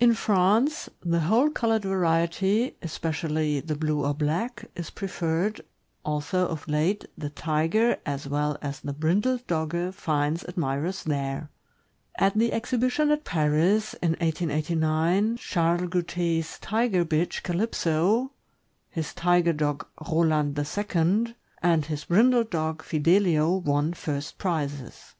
[0.00, 5.60] In France, the whole colored variety, especially the blue or black, is preferred,
[6.04, 11.50] although of late the Tiger as well as the brindled Dogge finds admirers there.
[12.18, 18.32] At the exhibition at Paris, in 1889, Charles Goute's Tiger bitch Calypso,
[18.88, 25.14] his Tiger dog Roland II., and his brindled dog Fidelio won lirst prizes.